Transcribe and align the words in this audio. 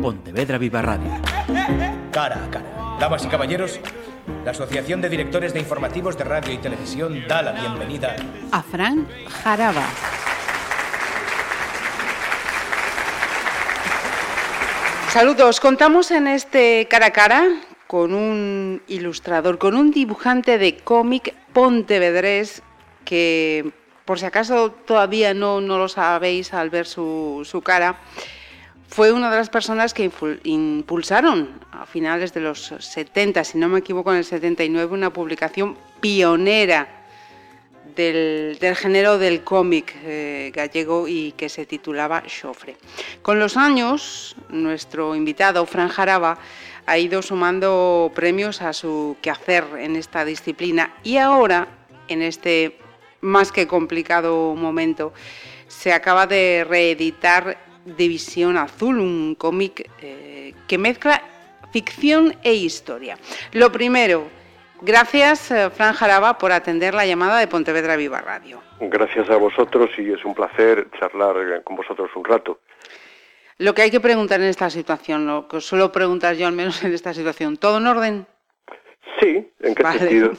Pontevedra 0.00 0.58
Viva 0.58 0.82
Radio. 0.82 1.10
Cara 2.10 2.44
a 2.44 2.50
cara. 2.50 2.96
Damas 2.98 3.24
y 3.24 3.28
caballeros, 3.28 3.80
la 4.44 4.52
Asociación 4.52 5.00
de 5.00 5.08
Directores 5.08 5.52
de 5.52 5.60
Informativos 5.60 6.16
de 6.16 6.24
Radio 6.24 6.52
y 6.52 6.58
Televisión 6.58 7.26
da 7.28 7.42
la 7.42 7.52
bienvenida 7.52 8.16
a 8.50 8.62
Fran 8.62 9.06
Jaraba. 9.28 9.86
Saludos, 15.10 15.60
contamos 15.60 16.10
en 16.10 16.28
este 16.28 16.86
cara 16.88 17.06
a 17.06 17.10
cara 17.10 17.48
con 17.86 18.14
un 18.14 18.82
ilustrador, 18.86 19.58
con 19.58 19.74
un 19.74 19.90
dibujante 19.90 20.56
de 20.56 20.76
cómic 20.76 21.34
pontevedrés 21.52 22.62
que 23.04 23.72
por 24.04 24.18
si 24.18 24.26
acaso 24.26 24.70
todavía 24.70 25.34
no, 25.34 25.60
no 25.60 25.78
lo 25.78 25.88
sabéis 25.88 26.54
al 26.54 26.70
ver 26.70 26.86
su, 26.86 27.42
su 27.44 27.60
cara, 27.62 27.98
fue 28.90 29.12
una 29.12 29.30
de 29.30 29.36
las 29.36 29.50
personas 29.50 29.94
que 29.94 30.10
impulsaron 30.42 31.60
a 31.70 31.86
finales 31.86 32.34
de 32.34 32.40
los 32.40 32.74
70, 32.78 33.44
si 33.44 33.56
no 33.56 33.68
me 33.68 33.78
equivoco, 33.78 34.10
en 34.10 34.18
el 34.18 34.24
79, 34.24 34.92
una 34.92 35.12
publicación 35.12 35.76
pionera 36.00 36.88
del, 37.94 38.58
género 38.76 39.18
del 39.18 39.44
cómic 39.44 39.94
eh, 40.02 40.50
gallego 40.52 41.06
y 41.06 41.32
que 41.32 41.48
se 41.48 41.66
titulaba 41.66 42.24
Chofre. 42.26 42.76
Con 43.22 43.38
los 43.38 43.56
años, 43.56 44.34
nuestro 44.48 45.14
invitado, 45.14 45.64
Fran 45.66 45.88
Jaraba, 45.88 46.38
ha 46.86 46.98
ido 46.98 47.22
sumando 47.22 48.10
premios 48.12 48.60
a 48.60 48.72
su 48.72 49.16
quehacer 49.22 49.64
en 49.78 49.94
esta 49.94 50.24
disciplina 50.24 50.96
y 51.04 51.18
ahora, 51.18 51.68
en 52.08 52.22
este 52.22 52.76
más 53.20 53.52
que 53.52 53.68
complicado 53.68 54.56
momento, 54.56 55.12
se 55.68 55.92
acaba 55.92 56.26
de 56.26 56.66
reeditar 56.68 57.69
División 57.84 58.56
Azul, 58.56 58.98
un 58.98 59.34
cómic 59.34 59.88
eh, 60.00 60.54
que 60.66 60.78
mezcla 60.78 61.22
ficción 61.72 62.34
e 62.42 62.54
historia. 62.54 63.16
Lo 63.52 63.72
primero, 63.72 64.28
gracias 64.82 65.50
eh, 65.50 65.70
Fran 65.70 65.94
Jaraba 65.94 66.38
por 66.38 66.52
atender 66.52 66.94
la 66.94 67.06
llamada 67.06 67.38
de 67.38 67.46
Pontevedra 67.46 67.96
Viva 67.96 68.20
Radio. 68.20 68.62
Gracias 68.80 69.30
a 69.30 69.36
vosotros 69.36 69.90
y 69.98 70.12
es 70.12 70.24
un 70.24 70.34
placer 70.34 70.88
charlar 70.98 71.36
eh, 71.36 71.62
con 71.62 71.76
vosotros 71.76 72.10
un 72.14 72.24
rato. 72.24 72.60
Lo 73.58 73.74
que 73.74 73.82
hay 73.82 73.90
que 73.90 74.00
preguntar 74.00 74.40
en 74.40 74.46
esta 74.46 74.70
situación, 74.70 75.26
lo 75.26 75.46
que 75.46 75.60
suelo 75.60 75.92
preguntar 75.92 76.34
yo 76.34 76.46
al 76.46 76.54
menos 76.54 76.82
en 76.82 76.94
esta 76.94 77.12
situación, 77.12 77.58
¿todo 77.58 77.76
en 77.76 77.86
orden? 77.86 78.26
Sí, 79.20 79.50
¿en 79.60 79.74
qué 79.74 79.84
sentido? 79.84 80.32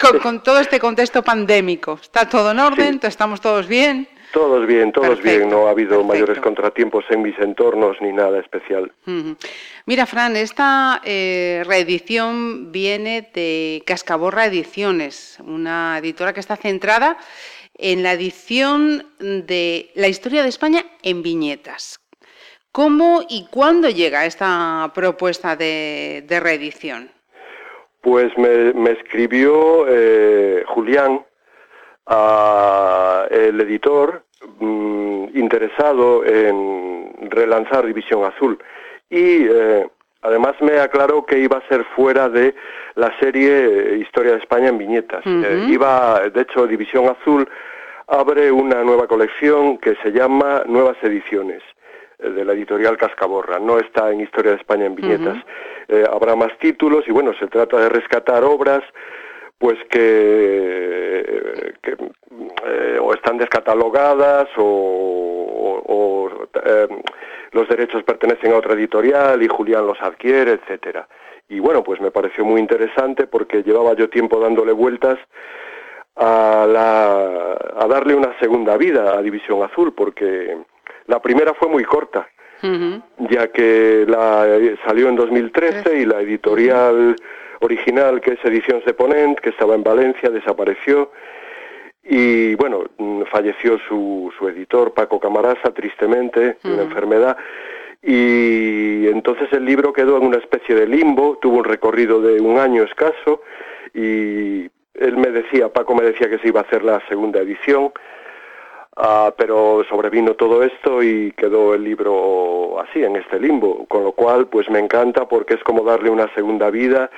con, 0.22 0.42
todo 0.42 0.60
este 0.60 0.80
contexto 0.80 1.22
pandémico, 1.22 1.98
¿está 2.00 2.26
todo 2.26 2.52
en 2.52 2.60
orden? 2.60 3.00
¿Estamos 3.02 3.42
todos 3.42 3.68
bien? 3.68 4.08
Todos 4.34 4.66
bien, 4.66 4.90
todos 4.90 5.22
bien, 5.22 5.48
no 5.48 5.68
ha 5.68 5.70
habido 5.70 6.02
mayores 6.02 6.40
contratiempos 6.40 7.04
en 7.08 7.22
mis 7.22 7.38
entornos 7.38 7.96
ni 8.00 8.12
nada 8.12 8.40
especial. 8.40 8.90
Mira, 9.86 10.06
Fran, 10.06 10.34
esta 10.34 11.00
eh, 11.04 11.62
reedición 11.64 12.72
viene 12.72 13.30
de 13.32 13.84
Cascaborra 13.86 14.46
Ediciones, 14.46 15.38
una 15.46 15.98
editora 15.98 16.32
que 16.32 16.40
está 16.40 16.56
centrada 16.56 17.16
en 17.78 18.02
la 18.02 18.14
edición 18.14 19.06
de 19.20 19.92
la 19.94 20.08
historia 20.08 20.42
de 20.42 20.48
España 20.48 20.84
en 21.04 21.22
viñetas. 21.22 22.00
¿Cómo 22.72 23.24
y 23.28 23.46
cuándo 23.52 23.88
llega 23.88 24.26
esta 24.26 24.90
propuesta 24.96 25.54
de, 25.54 26.26
reedición? 26.28 27.08
Pues 28.00 28.36
me, 28.36 28.90
escribió 28.90 29.86
eh, 29.88 30.64
Julián, 30.66 31.24
el 33.30 33.60
editor, 33.60 34.23
mm, 34.60 35.36
interesado 35.36 36.24
en 36.24 37.30
relanzar 37.30 37.86
División 37.86 38.24
Azul. 38.24 38.58
Y 39.10 39.46
eh, 39.46 39.86
además 40.22 40.54
me 40.60 40.78
aclaró 40.78 41.24
que 41.24 41.38
iba 41.38 41.58
a 41.58 41.68
ser 41.68 41.84
fuera 41.96 42.28
de 42.28 42.54
la 42.94 43.16
serie 43.18 43.96
Historia 43.98 44.32
de 44.32 44.38
España 44.38 44.68
en 44.68 44.78
viñetas. 44.78 45.22
Eh, 45.26 45.66
iba, 45.68 46.20
de 46.28 46.40
hecho, 46.40 46.66
División 46.66 47.06
Azul 47.08 47.48
abre 48.06 48.50
una 48.50 48.82
nueva 48.82 49.06
colección 49.06 49.78
que 49.78 49.96
se 50.02 50.12
llama 50.12 50.62
Nuevas 50.66 50.96
Ediciones 51.02 51.62
eh, 52.18 52.30
de 52.30 52.44
la 52.44 52.52
editorial 52.52 52.96
Cascaborra. 52.96 53.58
No 53.58 53.78
está 53.78 54.10
en 54.10 54.20
Historia 54.20 54.52
de 54.52 54.58
España 54.58 54.86
en 54.86 54.94
viñetas. 54.94 55.38
habrá 56.10 56.34
más 56.34 56.56
títulos 56.58 57.04
y 57.06 57.12
bueno, 57.12 57.32
se 57.38 57.46
trata 57.46 57.78
de 57.78 57.88
rescatar 57.88 58.42
obras 58.44 58.82
pues 59.64 59.78
que, 59.88 61.24
eh, 62.66 62.98
o 63.00 63.14
están 63.14 63.38
descatalogadas 63.38 64.46
o, 64.58 66.28
eh, 66.66 66.86
los 67.52 67.66
derechos 67.70 68.02
pertenecen 68.02 68.52
a 68.52 68.56
otra 68.56 68.74
editorial 68.74 69.42
y 69.42 69.48
Julián 69.48 69.86
los 69.86 69.98
adquiere, 70.02 70.52
etcétera. 70.52 71.08
Y 71.48 71.60
bueno, 71.60 71.82
pues 71.82 71.98
me 72.02 72.10
pareció 72.10 72.44
muy 72.44 72.60
interesante 72.60 73.26
porque 73.26 73.62
llevaba 73.62 73.94
yo 73.94 74.10
tiempo 74.10 74.38
dándole 74.38 74.72
vueltas 74.72 75.18
a, 76.16 76.64
a 76.64 77.86
darle 77.88 78.14
una 78.14 78.38
segunda 78.40 78.76
vida 78.76 79.16
a 79.16 79.22
División 79.22 79.62
Azul, 79.62 79.94
porque 79.94 80.58
la 81.06 81.22
primera 81.22 81.54
fue 81.54 81.68
muy 81.68 81.84
corta, 81.84 82.28
ya 83.30 83.48
que 83.48 84.04
la 84.06 84.46
salió 84.86 85.08
en 85.08 85.16
2013 85.16 86.00
y 86.00 86.04
la 86.04 86.20
editorial 86.20 87.16
original, 87.64 88.20
que 88.20 88.32
es 88.32 88.44
Ediciones 88.44 88.84
de 88.84 88.94
Ponent, 88.94 89.38
que 89.38 89.50
estaba 89.50 89.74
en 89.74 89.82
Valencia, 89.82 90.30
desapareció. 90.30 91.10
Y 92.02 92.54
bueno, 92.56 92.84
mm, 92.98 93.22
falleció 93.30 93.78
su, 93.88 94.32
su 94.38 94.48
editor, 94.48 94.92
Paco 94.92 95.18
Camarasa, 95.18 95.72
tristemente, 95.72 96.58
de 96.62 96.72
una 96.72 96.82
enfermedad. 96.82 97.36
Y 98.06 99.06
entonces 99.08 99.50
el 99.52 99.64
libro 99.64 99.92
quedó 99.92 100.18
en 100.18 100.26
una 100.26 100.36
especie 100.36 100.74
de 100.74 100.86
limbo, 100.86 101.38
tuvo 101.40 101.56
un 101.58 101.64
recorrido 101.64 102.20
de 102.20 102.38
un 102.38 102.58
año 102.58 102.82
escaso 102.82 103.40
y 103.94 104.68
él 104.94 105.16
me 105.16 105.30
decía, 105.30 105.70
Paco 105.72 105.94
me 105.94 106.04
decía 106.04 106.28
que 106.28 106.38
se 106.38 106.48
iba 106.48 106.60
a 106.60 106.64
hacer 106.64 106.84
la 106.84 107.00
segunda 107.08 107.40
edición, 107.40 107.92
ah, 108.96 109.32
pero 109.38 109.84
sobrevino 109.88 110.34
todo 110.34 110.62
esto 110.62 111.02
y 111.02 111.32
quedó 111.32 111.74
el 111.74 111.82
libro 111.82 112.78
así, 112.80 113.02
en 113.02 113.16
este 113.16 113.40
limbo, 113.40 113.86
con 113.86 114.04
lo 114.04 114.12
cual 114.12 114.48
pues 114.48 114.68
me 114.68 114.80
encanta 114.80 115.26
porque 115.26 115.54
es 115.54 115.64
como 115.64 115.82
darle 115.82 116.10
una 116.10 116.32
segunda 116.34 116.68
vida 116.68 117.10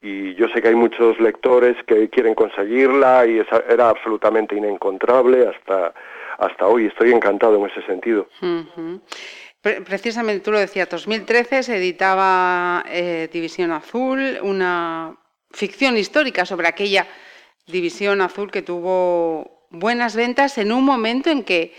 y 0.00 0.34
yo 0.36 0.48
sé 0.48 0.62
que 0.62 0.68
hay 0.68 0.74
muchos 0.74 1.18
lectores 1.18 1.76
que 1.86 2.08
quieren 2.08 2.34
conseguirla 2.34 3.26
y 3.26 3.42
era 3.68 3.90
absolutamente 3.90 4.54
inencontrable 4.54 5.48
hasta, 5.48 5.92
hasta 6.38 6.66
hoy. 6.66 6.86
Estoy 6.86 7.12
encantado 7.12 7.56
en 7.56 7.70
ese 7.70 7.82
sentido. 7.82 8.28
Precisamente 9.60 10.44
tú 10.44 10.52
lo 10.52 10.60
decías, 10.60 10.88
2013 10.88 11.64
se 11.64 11.76
editaba 11.76 12.84
eh, 12.88 13.28
División 13.32 13.72
Azul, 13.72 14.38
una 14.42 15.16
ficción 15.50 15.96
histórica 15.96 16.46
sobre 16.46 16.68
aquella 16.68 17.06
División 17.66 18.20
Azul 18.20 18.52
que 18.52 18.62
tuvo 18.62 19.66
buenas 19.70 20.14
ventas 20.14 20.58
en 20.58 20.70
un 20.70 20.84
momento 20.84 21.28
en 21.28 21.42
que 21.42 21.74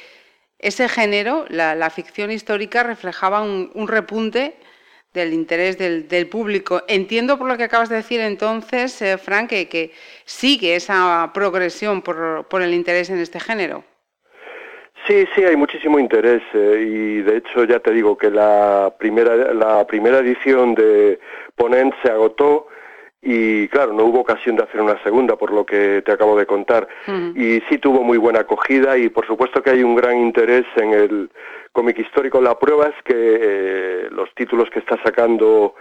ese 0.59 0.90
género, 0.90 1.46
la, 1.47 1.90
ficción 1.90 2.31
histórica, 2.31 2.84
reflejaba 2.84 3.41
un 3.41 3.88
repunte 3.88 4.57
del 5.14 5.34
interés 5.34 5.78
del, 5.78 6.28
público. 6.28 6.84
Entiendo 6.88 7.38
por 7.38 7.47
lo 7.47 7.58
que 7.58 7.64
acabas 7.64 7.90
de 7.90 7.97
decir 7.97 8.20
entonces, 8.20 9.02
eh, 9.02 9.18
Frank, 9.18 9.50
que, 9.50 9.92
sigue 10.25 10.75
esa 10.75 11.31
progresión 11.34 12.02
por, 12.02 12.46
por, 12.47 12.62
el 12.62 12.74
interés 12.74 13.09
en 13.09 13.19
este 13.19 13.40
género. 13.40 13.84
Sí, 15.08 15.25
sí, 15.34 15.44
hay 15.44 15.56
muchísimo 15.56 15.98
interés 15.98 16.44
eh, 16.53 16.86
y 16.88 17.22
de 17.22 17.38
hecho 17.38 17.64
ya 17.64 17.80
te 17.80 17.92
digo 17.92 18.18
que 18.18 18.30
la 18.30 18.94
primera, 19.00 19.53
la 19.53 19.88
primera 19.88 20.19
edición 20.19 20.75
de 20.75 21.19
Ponent 21.56 21.94
se 22.03 22.12
agotó 22.12 22.68
y 23.22 23.68
claro, 23.68 23.91
no 23.91 24.06
hubo 24.06 24.22
ocasión 24.22 24.56
de 24.56 24.63
hacer 24.63 24.80
una 24.81 25.02
segunda 25.03 25.35
por 25.35 25.52
lo 25.52 25.66
que 25.66 26.02
te 26.06 26.12
acabo 26.12 26.38
de 26.38 26.46
contar. 26.46 26.88
Y 27.35 27.62
sí 27.69 27.78
tuvo 27.78 28.02
muy 28.03 28.18
buena 28.18 28.41
acogida 28.41 28.97
y 28.97 29.09
por 29.09 29.28
supuesto 29.28 29.62
que 29.62 29.72
hay 29.72 29.84
un 29.84 29.96
gran 29.96 30.18
interés 30.18 30.66
en 30.78 30.94
el 30.94 31.30
cómic 31.74 32.00
histórico. 32.00 32.41
La 32.41 32.57
prueba 32.57 32.88
es 32.88 32.96
que 33.03 33.13
eh, 33.16 34.07
los 34.12 34.34
títulos 34.35 34.69
que 34.69 34.80
está 34.80 34.98
sacando 35.04 35.75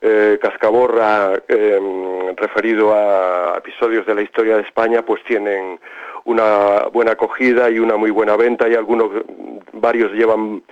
eh, 0.00 0.38
Cascaborra 0.40 1.34
em, 1.46 2.34
referido 2.36 2.94
a 2.94 3.58
episodios 3.58 4.06
de 4.06 4.14
la 4.14 4.22
historia 4.22 4.56
de 4.56 4.62
España 4.62 5.02
pues 5.02 5.22
tienen 5.24 5.78
una 6.24 6.86
buena 6.92 7.12
acogida 7.12 7.68
y 7.68 7.78
una 7.80 7.96
muy 7.96 8.10
buena 8.10 8.34
venta. 8.36 8.66
Y 8.66 8.74
algunos 8.74 9.10
varios 9.74 10.12
llevan 10.12 10.62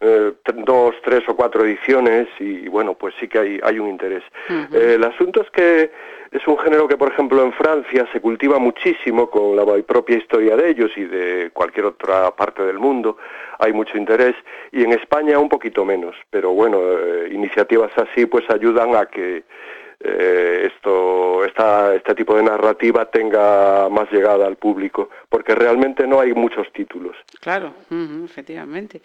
eh, 0.00 0.32
dos, 0.64 0.94
tres 1.02 1.22
o 1.28 1.36
cuatro 1.36 1.64
ediciones 1.64 2.28
y 2.38 2.68
bueno, 2.68 2.94
pues 2.94 3.14
sí 3.18 3.28
que 3.28 3.38
hay, 3.38 3.60
hay 3.62 3.78
un 3.78 3.88
interés. 3.88 4.22
Eh, 4.48 4.94
el 4.94 5.04
asunto 5.04 5.42
es 5.42 5.50
que 5.50 5.90
es 6.32 6.46
un 6.46 6.58
género 6.58 6.88
que, 6.88 6.96
por 6.96 7.10
ejemplo, 7.10 7.42
en 7.42 7.52
Francia 7.52 8.06
se 8.12 8.20
cultiva 8.20 8.58
muchísimo 8.58 9.30
con 9.30 9.56
la 9.56 9.64
propia 9.82 10.18
historia 10.18 10.56
de 10.56 10.70
ellos 10.70 10.90
y 10.96 11.04
de 11.04 11.50
cualquier 11.52 11.86
otra 11.86 12.30
parte 12.32 12.62
del 12.62 12.78
mundo. 12.78 13.16
Hay 13.58 13.72
mucho 13.72 13.96
interés 13.96 14.34
y 14.72 14.84
en 14.84 14.92
España 14.92 15.38
un 15.38 15.48
poquito 15.48 15.84
menos, 15.84 16.14
pero 16.30 16.50
bueno, 16.50 16.78
eh, 16.82 17.28
iniciativas 17.32 17.90
así 17.96 18.26
pues 18.26 18.44
ayudan 18.50 18.94
a 18.96 19.06
que 19.06 19.44
eh, 20.08 20.70
esto, 20.72 21.44
esta, 21.44 21.94
este 21.94 22.14
tipo 22.14 22.36
de 22.36 22.42
narrativa 22.42 23.06
tenga 23.06 23.88
más 23.88 24.10
llegada 24.12 24.46
al 24.46 24.56
público, 24.56 25.10
porque 25.28 25.54
realmente 25.54 26.06
no 26.06 26.20
hay 26.20 26.32
muchos 26.32 26.72
títulos. 26.72 27.16
Claro, 27.40 27.74
efectivamente. 28.24 29.00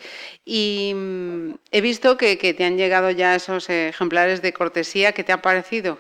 Y 0.46 0.94
mm, 0.96 1.54
he 1.72 1.82
visto 1.82 2.18
que, 2.18 2.36
te 2.38 2.64
han 2.64 2.78
llegado 2.78 3.10
ya 3.10 3.36
esos 3.36 3.70
ejemplares 3.70 4.42
de 4.42 4.54
cortesía, 4.54 5.12
¿qué 5.14 5.24
te 5.24 5.32
ha 5.32 5.42
parecido? 5.42 5.98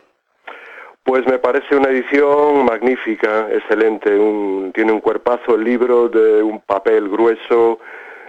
Pues 1.03 1.25
me 1.25 1.39
parece 1.39 1.75
una 1.75 1.89
edición 1.89 2.63
magnífica, 2.63 3.47
excelente. 3.51 4.11
tiene 4.73 4.91
un 4.91 5.01
cuerpazo 5.01 5.55
el 5.55 5.63
libro 5.63 6.09
de 6.09 6.43
un 6.43 6.59
papel 6.59 7.09
grueso, 7.09 7.79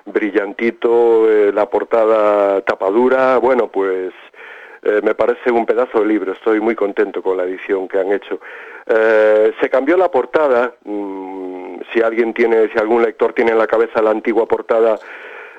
brillantito, 0.07 1.31
eh, 1.31 1.53
la 1.53 1.67
portada 1.67 2.63
tapadura. 2.63 3.37
Bueno, 3.37 3.69
pues 3.69 4.13
eh, 4.83 5.01
me 5.03 5.15
parece 5.15 5.51
un 5.51 5.65
pedazo 5.65 6.01
de 6.01 6.07
libro, 6.07 6.33
estoy 6.33 6.61
muy 6.61 6.75
contento 6.75 7.23
con 7.23 7.37
la 7.37 7.45
edición 7.45 7.87
que 7.87 8.01
han 8.01 8.13
hecho. 8.13 8.41
Eh, 8.87 9.53
se 9.61 9.71
cambió 9.71 9.97
la 9.97 10.11
portada, 10.11 10.75
mm, 10.85 11.81
si 11.93 12.01
alguien 12.01 12.35
tiene, 12.35 12.69
si 12.73 12.79
algún 12.79 13.03
lector 13.03 13.33
tiene 13.33 13.53
en 13.53 13.59
la 13.59 13.69
cabeza 13.69 14.03
la 14.03 14.11
antigua 14.11 14.47
portada 14.47 14.99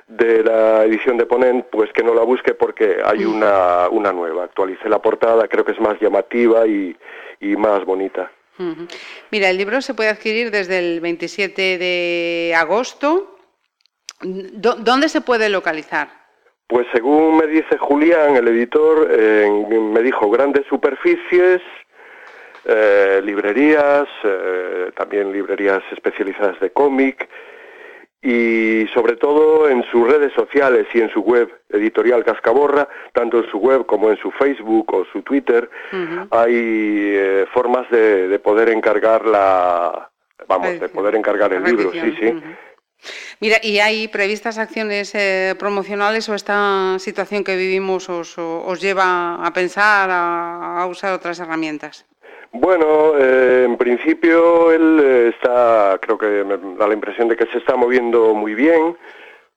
de 0.08 0.44
la 0.44 0.84
edición 0.84 1.18
de 1.18 1.26
Ponent, 1.26 1.66
pues 1.68 1.92
que 1.94 2.04
no 2.04 2.14
la 2.14 2.24
busque 2.24 2.54
porque 2.54 2.98
hay 3.04 3.24
una, 3.24 3.88
una 3.90 4.12
nueva. 4.12 4.44
Actualicé 4.44 4.90
la 4.90 5.02
portada, 5.02 5.48
creo 5.48 5.64
que 5.64 5.72
es 5.72 5.80
más 5.80 6.00
llamativa 6.02 6.68
y, 6.68 6.96
y 7.40 7.56
más 7.56 7.86
bonita. 7.86 8.30
Mira, 9.32 9.50
el 9.50 9.58
libro 9.58 9.82
se 9.82 9.94
puede 9.94 10.10
adquirir 10.10 10.52
desde 10.52 10.80
el 10.80 11.00
27 11.00 11.78
de 11.78 12.54
agosto. 12.56 13.38
¿Dónde 14.22 15.10
se 15.10 15.22
puede 15.22 15.50
localizar? 15.50 16.23
Pues 16.68 16.88
según 16.94 17.38
me 17.38 17.48
dice 17.48 17.78
Julián, 17.78 18.36
el 18.36 18.48
editor, 18.48 19.08
me 19.10 20.02
dijo 20.02 20.30
grandes 20.30 20.66
superficies, 20.68 21.62
eh, 22.66 23.22
librerías, 23.22 24.08
eh, 24.24 24.92
también 24.96 25.34
librerías 25.34 25.84
especializadas 25.92 26.58
de 26.62 26.72
cómic 26.72 27.28
y 28.22 28.88
sobre 28.94 29.18
todo 29.18 29.68
en 29.68 29.84
sus 29.92 30.08
redes 30.08 30.32
sociales 30.32 30.88
y 30.94 31.02
en 31.02 31.10
su 31.10 31.20
web 31.20 31.52
editorial 31.68 32.24
Cascaborra, 32.24 32.88
tanto 33.12 33.40
en 33.40 33.50
su 33.52 33.58
web 33.58 33.86
como 33.86 34.12
en 34.12 34.18
su 34.18 34.32
Facebook 34.32 34.94
o 34.94 35.04
su 35.12 35.24
Twitter, 35.24 35.70
hay 36.32 36.54
eh, 36.56 37.46
formas 37.54 37.90
de, 37.90 38.40
poder 38.40 38.70
encargar 38.70 39.26
la, 39.26 40.10
vamos, 40.48 40.80
de 40.80 40.88
poder 40.88 41.16
encargar 41.16 41.52
el 41.52 41.64
libro, 41.66 41.92
sí, 41.92 42.16
sí. 42.18 42.34
Mira, 43.40 43.58
¿y 43.62 43.80
hay 43.80 44.08
previstas 44.08 44.58
acciones 44.58 45.14
eh, 45.16 45.56
promocionales 45.58 46.30
o 46.30 46.36
esta 46.36 46.98
situación 47.00 47.44
que 47.44 47.56
vivimos 47.56 48.10
os, 48.10 48.38
os 48.38 48.82
lleva 48.82 49.46
a 49.46 49.52
pensar, 49.54 50.10
a, 50.12 50.86
usar 50.90 51.14
otras 51.14 51.40
herramientas? 51.40 52.06
Bueno, 52.52 53.14
eh, 53.18 53.66
en 53.66 53.78
principio 53.78 54.72
él 54.72 55.00
eh, 55.04 55.32
está, 55.36 55.98
creo 56.02 56.18
que 56.18 56.44
me 56.44 56.58
da 56.78 56.88
la 56.88 56.94
impresión 56.94 57.28
de 57.28 57.36
que 57.36 57.48
se 57.48 57.58
está 57.58 57.76
moviendo 57.76 58.36
muy 58.36 58.54
bien 58.54 58.96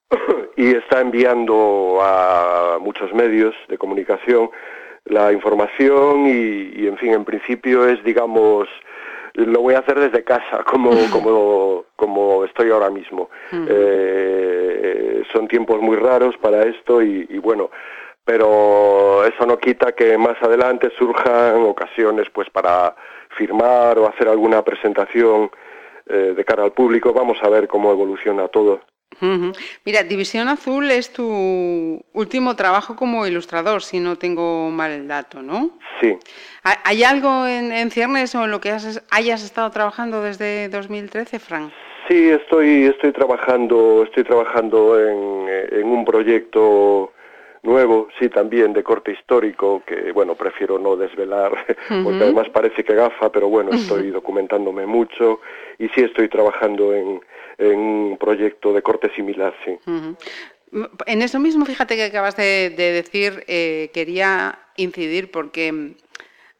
y 0.55 0.75
está 0.75 1.01
enviando 1.01 1.99
a 2.01 2.79
muchos 2.81 3.13
medios 3.13 3.55
de 3.69 3.77
comunicación 3.77 4.49
la 5.05 5.31
información 5.31 6.25
y, 6.25 6.81
y 6.81 6.87
en 6.87 6.97
fin, 6.97 7.13
en 7.13 7.23
principio 7.23 7.87
es, 7.87 8.03
digamos, 8.03 8.67
lo 9.45 9.61
voy 9.61 9.75
a 9.75 9.79
hacer 9.79 9.99
desde 9.99 10.23
casa, 10.23 10.63
como, 10.63 10.91
como, 11.11 11.76
como 11.97 12.45
estoy 12.45 12.71
ahora 12.71 12.89
mismo. 12.89 13.29
Eh, 13.51 15.23
son 15.33 15.47
tiempos 15.49 15.81
muy 15.81 15.97
raros 15.97 16.37
para 16.37 16.63
esto 16.63 17.01
y, 17.01 17.25
bueno, 17.39 17.69
pero 18.23 19.25
eso 19.25 19.45
no 19.45 19.57
quita 19.57 19.91
que 19.91 20.17
más 20.17 20.41
adelante 20.41 20.91
surjan 20.97 21.63
ocasiones 21.63 22.29
pues 22.31 22.49
para 22.49 22.95
firmar 23.35 23.99
o 23.99 24.07
hacer 24.07 24.29
alguna 24.29 24.61
presentación 24.61 25.51
eh, 26.05 26.33
de 26.35 26.45
cara 26.45 26.63
al 26.63 26.71
público. 26.71 27.11
Vamos 27.11 27.39
a 27.41 27.49
ver 27.49 27.67
cómo 27.67 27.91
evoluciona 27.91 28.47
todo. 28.47 28.79
Mira, 29.83 30.03
División 30.03 30.47
Azul 30.47 30.91
es 30.91 31.11
tu 31.11 32.03
último 32.13 32.55
trabajo 32.55 32.95
como 32.95 33.25
ilustrador, 33.25 33.81
si 33.81 33.99
no 33.99 34.17
tengo 34.17 34.69
mal 34.69 34.91
el 34.91 35.07
dato, 35.07 35.41
¿no? 35.41 35.71
Sí. 35.99 36.15
¿Hay 36.63 37.03
algo 37.03 37.47
en, 37.47 37.89
ciernes 37.89 38.35
o 38.35 38.43
en 38.43 38.51
lo 38.51 38.61
que 38.61 38.71
hayas 39.09 39.43
estado 39.43 39.71
trabajando 39.71 40.21
desde 40.21 40.69
2013, 40.69 41.39
Frank? 41.39 41.71
Sí, 42.07 42.29
estoy, 42.29 42.85
estoy 42.85 43.11
trabajando, 43.11 44.03
estoy 44.03 44.23
trabajando 44.23 44.99
en, 44.99 45.83
un 45.83 46.05
proyecto 46.05 47.13
nuevo, 47.63 48.07
sí, 48.19 48.29
también 48.29 48.71
de 48.73 48.83
corte 48.83 49.11
histórico, 49.11 49.83
que 49.85 50.11
bueno, 50.11 50.35
prefiero 50.35 50.79
no 50.79 50.95
desvelar, 50.95 51.51
porque 52.03 52.23
además 52.23 52.49
parece 52.49 52.83
que 52.83 52.95
gafa, 52.95 53.31
pero 53.31 53.49
bueno, 53.49 53.71
estoy 53.71 54.09
documentándome 54.11 54.85
mucho 54.85 55.41
y 55.77 55.89
sí 55.89 56.01
estoy 56.01 56.29
trabajando 56.29 56.93
en, 56.93 57.21
en 57.57 57.79
un 57.79 58.17
proyecto 58.17 58.73
de 58.73 58.81
corte 58.81 59.11
similar, 59.15 59.53
sí. 59.65 59.77
En 61.05 61.21
eso 61.21 61.39
mismo, 61.39 61.65
fíjate 61.65 61.95
que 61.95 62.03
acabas 62.03 62.35
de, 62.35 62.69
decir, 62.69 63.43
eh, 63.47 63.89
quería 63.93 64.59
incidir 64.75 65.31
porque 65.31 65.93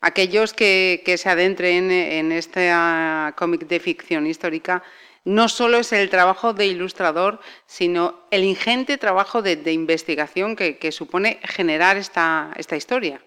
aquellos 0.01 0.53
que, 0.53 1.01
se 1.17 1.29
adentren 1.29 1.91
en 1.91 2.31
este 2.31 2.69
ah, 2.71 3.33
cómic 3.37 3.67
de 3.67 3.79
ficción 3.79 4.25
histórica, 4.25 4.83
no 5.27 5.49
solo 5.49 5.77
es 5.79 5.91
el 5.91 6.09
trabajo 6.09 6.53
de 6.53 6.67
ilustrador, 6.67 7.39
sino 7.65 8.21
el 8.31 8.45
ingente 8.45 8.97
trabajo 8.97 9.41
de, 9.41 9.59
investigación 9.73 10.55
que, 10.55 10.77
que, 10.77 10.93
supone 10.93 11.39
generar 11.43 11.97
esta, 11.97 12.51
esta 12.55 12.77
historia. 12.77 13.19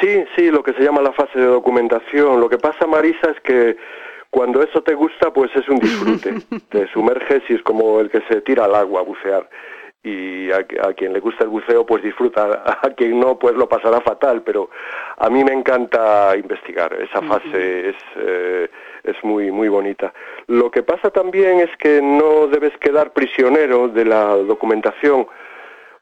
Sí, 0.00 0.24
sí, 0.36 0.48
lo 0.48 0.62
que 0.62 0.74
se 0.74 0.82
llama 0.82 1.02
la 1.02 1.12
fase 1.12 1.40
de 1.40 1.46
documentación. 1.46 2.40
Lo 2.40 2.48
que 2.48 2.58
pasa, 2.58 2.86
Marisa, 2.86 3.32
es 3.32 3.40
que 3.40 3.76
cuando 4.30 4.62
eso 4.62 4.80
te 4.82 4.94
gusta, 4.94 5.32
pues 5.32 5.50
es 5.56 5.68
un 5.68 5.80
disfrute. 5.80 6.34
te 6.70 6.86
sumerges 6.92 7.42
y 7.48 7.54
es 7.54 7.62
como 7.62 7.98
el 7.98 8.08
que 8.08 8.22
se 8.28 8.40
tira 8.42 8.66
al 8.66 8.76
agua 8.76 9.00
a 9.00 9.04
bucear. 9.04 9.50
Y 10.06 10.52
a, 10.52 10.62
quien 10.94 11.12
le 11.12 11.18
gusta 11.18 11.42
el 11.42 11.50
buceo, 11.50 11.84
pues 11.84 12.00
disfruta. 12.00 12.62
A 12.82 12.90
quien 12.90 13.18
no, 13.18 13.36
pues 13.36 13.56
lo 13.56 13.68
pasará 13.68 14.00
fatal. 14.00 14.42
Pero 14.42 14.70
a 15.16 15.28
mí 15.28 15.42
me 15.42 15.52
encanta 15.52 16.36
investigar. 16.36 16.92
Esa 16.94 17.22
fase 17.22 17.88
es, 17.88 17.96
eh, 18.14 18.68
es 19.02 19.16
muy, 19.24 19.50
muy 19.50 19.68
bonita. 19.68 20.12
Lo 20.46 20.70
que 20.70 20.84
pasa 20.84 21.10
también 21.10 21.58
es 21.58 21.76
que 21.78 22.00
no 22.00 22.46
debes 22.46 22.76
quedar 22.78 23.12
prisionero 23.12 23.88
de 23.88 24.04
la 24.04 24.36
documentación 24.36 25.26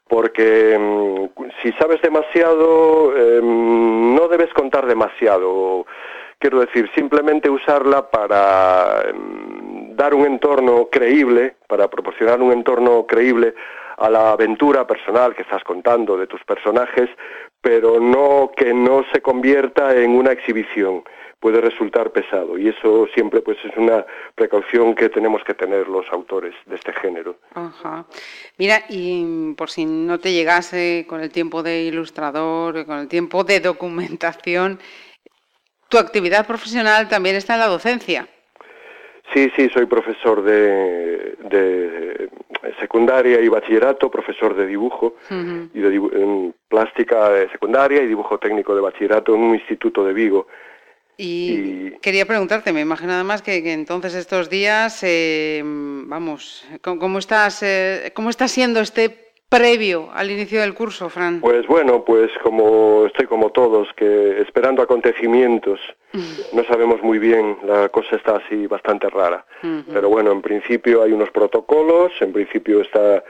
porque 0.07 0.77
mm, 0.79 1.41
si 1.63 1.71
sabes 1.73 1.99
demasiado, 2.01 3.11
em, 3.17 4.13
no 4.13 4.27
debes 4.27 4.53
contar 4.53 4.85
demasiado. 4.85 5.87
Quiero 6.37 6.59
decir, 6.59 6.89
simplemente 6.93 7.49
usarla 7.49 8.09
para 8.11 9.01
em, 9.09 9.95
dar 9.95 10.13
un 10.13 10.25
entorno 10.25 10.89
creíble, 10.91 11.55
para 11.67 11.87
proporcionar 11.87 12.39
un 12.41 12.51
entorno 12.51 13.07
creíble 13.07 13.55
a 13.97 14.09
la 14.09 14.31
aventura 14.31 14.85
personal 14.85 15.35
que 15.35 15.43
estás 15.43 15.63
contando 15.63 16.17
de 16.17 16.27
tus 16.27 16.43
personajes, 16.43 17.09
pero 17.61 17.99
no 17.99 18.51
que 18.55 18.73
no 18.73 19.03
se 19.13 19.21
convierta 19.21 19.95
en 19.95 20.11
una 20.11 20.31
exhibición 20.31 21.03
puede 21.45 21.61
resultar 21.61 22.11
pesado 22.11 22.57
y 22.57 22.69
eso 22.69 23.05
siempre 23.13 23.39
pues 23.41 23.57
es 23.63 23.77
una 23.77 24.03
precaución 24.33 24.95
que 24.95 25.09
tenemos 25.09 25.43
que 25.43 25.53
tener 25.53 25.87
los 25.87 26.05
autores 26.11 26.55
de 26.65 26.75
este 26.75 26.91
género. 26.93 27.37
Ajá. 27.53 28.05
Mira, 28.57 28.83
y 28.89 29.53
por 29.53 29.69
si 29.69 29.85
no 29.85 30.19
te 30.19 30.33
llegase 30.33 31.05
con 31.07 31.21
el 31.21 31.31
tiempo 31.31 31.61
de 31.61 31.83
ilustrador, 31.83 32.87
con 32.87 32.97
el 32.97 33.07
tiempo 33.07 33.43
de 33.43 33.59
documentación, 33.59 34.79
tu 35.87 35.99
actividad 35.99 36.47
profesional 36.47 37.07
también 37.07 37.35
está 37.35 37.53
en 37.53 37.59
la 37.59 37.67
docencia. 37.67 38.27
Sí, 39.33 39.51
sí, 39.55 39.69
soy 39.73 39.85
profesor 39.85 40.43
de, 40.43 42.29
secundaria 42.79 43.41
y 43.41 43.47
bachillerato, 43.47 44.09
profesor 44.09 44.55
de 44.55 44.65
dibujo 44.67 45.15
y 45.29 45.79
de 45.79 45.95
en 45.95 46.53
plástica 46.67 47.29
de 47.29 47.49
secundaria 47.49 48.01
y 48.01 48.07
dibujo 48.07 48.37
técnico 48.37 48.75
de 48.75 48.81
bachillerato 48.81 49.35
en 49.35 49.41
un 49.41 49.55
instituto 49.55 50.03
de 50.05 50.13
Vigo. 50.13 50.47
Y, 51.17 51.91
quería 52.01 52.25
preguntarte, 52.25 52.73
me 52.73 52.81
imagino 52.81 53.13
además 53.13 53.41
que, 53.41 53.71
entonces 53.71 54.13
estos 54.15 54.49
días, 54.49 55.01
eh, 55.03 55.61
vamos, 55.63 56.67
¿cómo, 56.81 57.19
estás, 57.19 57.63
eh, 57.63 58.11
¿cómo 58.13 58.29
está 58.29 58.47
siendo 58.49 58.81
este 58.81 59.24
previo 59.55 60.09
al 60.13 60.29
inicio 60.31 60.61
del 60.61 60.73
curso, 60.73 61.09
Fran? 61.09 61.39
Pues 61.39 61.65
bueno, 61.67 62.03
pues 62.03 62.31
como 62.43 63.05
estoy 63.05 63.25
como 63.25 63.51
todos, 63.51 63.87
que 63.95 64.41
esperando 64.41 64.81
acontecimientos, 64.81 65.79
no 66.53 66.63
sabemos 66.65 67.01
muy 67.01 67.19
bien, 67.19 67.57
la 67.63 67.89
cosa 67.89 68.15
está 68.15 68.37
así 68.37 68.67
bastante 68.67 69.09
rara. 69.09 69.45
Pero 69.91 70.09
bueno, 70.09 70.31
en 70.31 70.41
principio 70.41 71.03
hay 71.03 71.11
unos 71.11 71.31
protocolos, 71.31 72.11
en 72.21 72.31
principio 72.31 72.81
está 72.81 73.23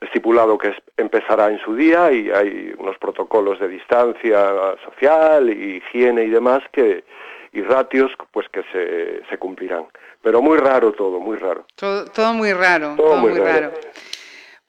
estipulado 0.00 0.58
que 0.58 0.74
empezará 0.96 1.48
en 1.48 1.60
su 1.60 1.74
día 1.74 2.12
y 2.12 2.30
hay 2.30 2.74
unos 2.78 2.98
protocolos 2.98 3.60
de 3.60 3.68
distancia 3.68 4.74
social, 4.84 5.48
higiene 5.50 6.24
y 6.24 6.28
demás 6.28 6.62
que 6.72 7.04
y 7.52 7.60
ratios 7.62 8.10
pues 8.32 8.48
que 8.48 8.62
se, 8.72 9.22
se 9.28 9.38
cumplirán. 9.38 9.84
Pero 10.22 10.40
muy 10.40 10.56
raro 10.58 10.92
todo, 10.92 11.18
muy 11.20 11.36
raro. 11.36 11.66
Todo, 11.74 12.32
muy 12.32 12.52
raro, 12.52 12.94
todo, 12.96 13.16
muy, 13.16 13.38
raro. 13.38 13.72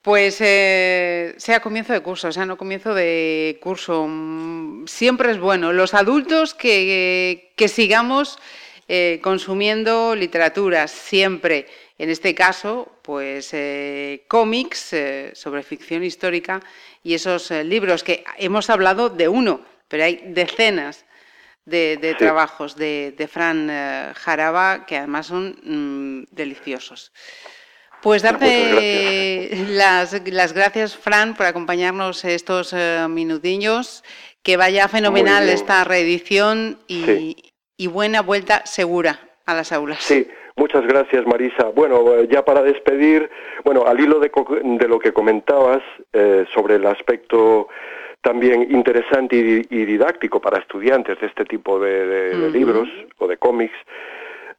Pues 0.03 0.41
eh, 0.41 1.33
sea 1.37 1.61
comienzo 1.61 1.93
de 1.93 2.01
curso, 2.01 2.29
sea 2.33 2.45
no 2.45 2.57
comienzo 2.57 2.93
de 2.93 3.57
curso, 3.61 4.05
siempre 4.85 5.31
es 5.31 5.39
bueno. 5.39 5.71
Los 5.71 5.93
adultos 5.93 6.53
que, 6.53 7.53
sigamos 7.69 8.37
eh, 8.89 9.21
consumiendo 9.23 10.13
literatura, 10.13 10.89
siempre. 10.89 11.67
En 11.97 12.09
este 12.09 12.35
caso, 12.35 12.99
pues 13.01 13.51
eh, 13.53 14.25
cómics 14.27 14.93
sobre 15.35 15.63
ficción 15.63 16.03
histórica 16.03 16.59
y 17.01 17.13
esos 17.13 17.49
libros 17.51 18.03
que 18.03 18.25
hemos 18.37 18.69
hablado 18.69 19.07
de 19.07 19.29
uno, 19.29 19.61
pero 19.87 20.03
hay 20.03 20.21
decenas 20.25 21.05
de, 21.63 22.13
trabajos 22.19 22.75
de, 22.75 23.29
Fran 23.31 23.69
Jaraba 24.15 24.85
que 24.85 24.97
además 24.97 25.27
son 25.27 25.55
mm, 25.63 26.35
deliciosos. 26.35 27.13
Pues 28.03 28.21
darte 28.21 29.32
las, 29.73 30.53
gracias, 30.53 30.95
Fran, 30.95 31.35
por 31.35 31.45
acompañarnos 31.45 32.23
estos 32.25 32.73
uh, 32.73 33.09
minutillos. 33.09 34.03
Que 34.41 34.57
vaya 34.57 34.87
fenomenal 34.89 35.47
esta 35.47 35.83
reedición 35.85 36.77
y, 36.87 37.35
buena 37.87 38.21
vuelta 38.21 38.65
segura 38.65 39.19
a 39.45 39.53
las 39.53 39.71
aulas. 39.71 40.03
Sí, 40.03 40.27
muchas 40.57 40.85
gracias, 40.85 41.25
Marisa. 41.25 41.65
Bueno, 41.73 42.23
ya 42.23 42.43
para 42.43 42.61
despedir, 42.61 43.29
bueno, 43.63 43.85
al 43.85 43.99
hilo 43.99 44.19
de, 44.19 44.29
lo 44.87 44.99
que 44.99 45.13
comentabas 45.13 45.81
eh, 46.11 46.45
sobre 46.53 46.75
el 46.75 46.85
aspecto 46.85 47.69
también 48.23 48.71
interesante 48.71 49.35
y, 49.69 49.85
didáctico 49.85 50.39
para 50.39 50.59
estudiantes 50.59 51.19
de 51.19 51.27
este 51.27 51.43
tipo 51.43 51.77
de, 51.77 52.49
libros 52.51 52.87
o 53.17 53.27
de 53.27 53.37
cómics, 53.37 53.75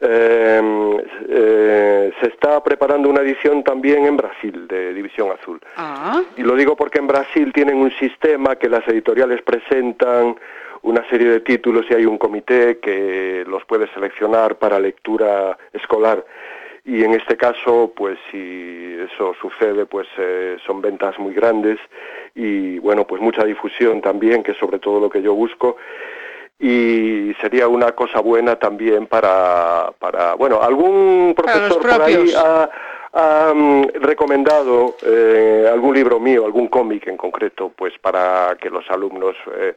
Em, 0.00 0.98
eh, 1.28 2.12
se 2.20 2.28
está 2.28 2.62
preparando 2.62 3.08
una 3.08 3.20
edición 3.20 3.62
también 3.62 4.06
en 4.06 4.16
Brasil 4.16 4.66
de 4.66 4.92
División 4.92 5.30
Azul. 5.30 5.60
Ah. 5.76 6.22
Y 6.36 6.42
lo 6.42 6.56
digo 6.56 6.76
porque 6.76 6.98
en 6.98 7.06
Brasil 7.06 7.52
tienen 7.52 7.76
un 7.76 7.90
sistema 7.92 8.56
que 8.56 8.68
las 8.68 8.86
editoriales 8.88 9.42
presentan 9.42 10.36
una 10.82 11.08
serie 11.08 11.28
de 11.28 11.40
títulos 11.40 11.86
y 11.88 11.94
hay 11.94 12.04
un 12.04 12.18
comité 12.18 12.78
que 12.78 13.44
los 13.46 13.64
puede 13.64 13.88
seleccionar 13.94 14.56
para 14.56 14.78
lectura 14.78 15.56
escolar. 15.72 16.24
Y 16.84 17.02
en 17.02 17.14
este 17.14 17.38
caso, 17.38 17.92
pues 17.96 18.18
si 18.30 18.96
eso 19.00 19.34
sucede, 19.40 19.86
pues 19.86 20.06
eh, 20.18 20.58
son 20.66 20.82
ventas 20.82 21.18
muy 21.18 21.32
grandes 21.32 21.78
y 22.34 22.78
bueno, 22.78 23.06
pues 23.06 23.22
mucha 23.22 23.44
difusión 23.44 24.02
también, 24.02 24.42
que 24.42 24.52
es 24.52 24.58
sobre 24.58 24.78
todo 24.78 25.00
lo 25.00 25.08
que 25.08 25.22
yo 25.22 25.34
busco 25.34 25.78
y 26.58 27.34
sería 27.40 27.68
una 27.68 27.92
cosa 27.92 28.20
buena 28.20 28.56
también 28.56 29.06
para, 29.06 29.92
para 29.98 30.34
bueno, 30.34 30.62
algún 30.62 31.34
profesor 31.36 31.82
por 31.82 32.02
ahí 32.02 32.32
ha, 33.12 33.52
mm, 33.54 33.84
recomendado 34.00 34.96
eh, 35.04 35.68
algún 35.70 35.94
libro 35.94 36.20
mío, 36.20 36.44
algún 36.44 36.68
cómic 36.68 37.06
en 37.08 37.16
concreto, 37.16 37.72
pues 37.76 37.92
para 38.00 38.56
que 38.60 38.70
los 38.70 38.88
alumnos 38.90 39.36
eh, 39.56 39.74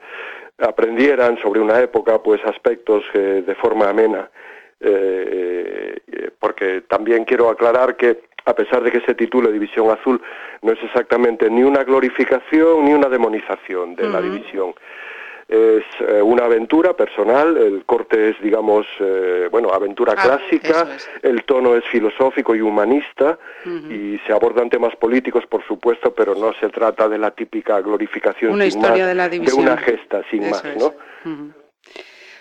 aprendieran 0.59 1.37
sobre 1.41 1.59
una 1.59 1.79
época, 1.79 2.19
pues 2.19 2.43
aspectos 2.45 3.03
eh, 3.13 3.43
de 3.45 3.55
forma 3.55 3.89
amena. 3.89 4.29
porque 6.39 6.81
también 6.87 7.25
quiero 7.25 7.49
aclarar 7.49 7.95
que 7.95 8.27
a 8.45 8.53
pesar 8.53 8.81
de 8.83 8.91
que 8.91 9.01
se 9.01 9.15
titule 9.15 9.51
División 9.51 9.89
Azul, 9.89 10.21
no 10.61 10.71
es 10.71 10.79
exactamente 10.83 11.49
ni 11.49 11.63
una 11.63 11.83
glorificación 11.83 12.85
ni 12.85 12.93
una 12.93 13.09
demonización 13.09 13.95
de 13.95 14.07
la 14.07 14.21
división 14.21 14.73
es 15.47 15.83
eh, 16.01 16.21
una 16.21 16.43
aventura 16.43 16.93
personal, 16.93 17.55
el 17.55 17.85
corte 17.85 18.31
es, 18.31 18.41
digamos, 18.41 18.85
eh, 18.99 19.47
bueno, 19.49 19.69
aventura 19.69 20.13
ah, 20.17 20.21
clásica, 20.21 20.87
el 21.21 21.45
tono 21.45 21.75
es 21.75 21.85
filosófico 21.85 22.53
y 22.53 22.61
humanista 22.61 23.39
y 23.65 24.19
se 24.25 24.33
abordan 24.33 24.69
temas 24.69 24.95
políticos, 24.97 25.45
por 25.47 25.65
supuesto, 25.65 26.13
pero 26.13 26.35
no 26.35 26.53
se 26.59 26.67
trata 26.69 27.07
de 27.07 27.17
la 27.17 27.31
típica 27.31 27.79
glorificación 27.79 28.53
una 28.53 28.65
historia 28.65 29.07
de, 29.07 29.15
la 29.15 29.29
división. 29.29 29.65
de 29.65 29.71
una 29.71 29.81
gesta 29.81 30.21
sin 30.29 30.49
más, 30.49 30.63
¿no? 30.77 30.93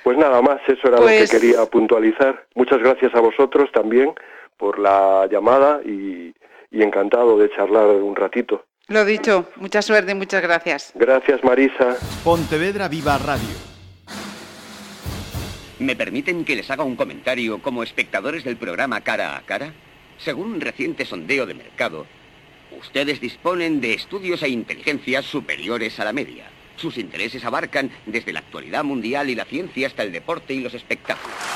Pues 0.02 0.18
nada 0.18 0.42
más, 0.42 0.60
eso 0.66 0.88
era 0.88 0.98
lo 1.00 1.06
que 1.06 1.18
pues 1.18 1.30
quería 1.30 1.64
puntualizar. 1.66 2.46
Muchas 2.54 2.78
gracias 2.78 3.14
a 3.14 3.20
vosotros 3.20 3.70
también 3.72 4.14
por 4.56 4.78
la 4.78 5.28
llamada 5.30 5.80
y 5.84 6.34
encantado 6.70 7.38
de 7.38 7.50
charlar 7.50 7.86
un 7.86 8.16
ratito. 8.16 8.64
Lo 8.88 9.04
dicho, 9.04 9.50
mucha 9.56 9.82
suerte 9.82 10.12
y 10.12 10.14
muchas 10.14 10.40
gracias. 10.42 10.92
Gracias, 10.94 11.42
Marisa. 11.42 11.96
Pontevedra 12.22 12.86
Viva 12.86 13.18
Radio. 13.18 13.56
¿Me 15.80 15.96
permiten 15.96 16.44
que 16.44 16.54
les 16.54 16.70
haga 16.70 16.84
un 16.84 16.94
comentario 16.94 17.60
como 17.60 17.82
espectadores 17.82 18.44
del 18.44 18.56
programa 18.56 19.00
Cara 19.00 19.36
a 19.36 19.42
Cara? 19.42 19.72
Según 20.18 20.52
un 20.52 20.60
reciente 20.60 21.04
sondeo 21.04 21.46
de 21.46 21.54
mercado, 21.54 22.06
ustedes 22.78 23.20
disponen 23.20 23.80
de 23.80 23.94
estudios 23.94 24.44
e 24.44 24.48
inteligencias 24.50 25.24
superiores 25.24 25.98
a 25.98 26.04
la 26.04 26.12
media. 26.12 26.44
Sus 26.76 26.96
intereses 26.96 27.44
abarcan 27.44 27.90
desde 28.06 28.32
la 28.32 28.38
actualidad 28.38 28.84
mundial 28.84 29.28
y 29.30 29.34
la 29.34 29.46
ciencia 29.46 29.88
hasta 29.88 30.04
el 30.04 30.12
deporte 30.12 30.54
y 30.54 30.60
los 30.60 30.74
espectáculos. 30.74 31.55